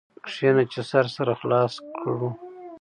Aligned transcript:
کښېنه 0.25 0.63
چي 0.71 0.81
سر 0.89 1.05
سره 1.15 1.33
خلاص 1.39 1.73
کړ. 1.99 2.17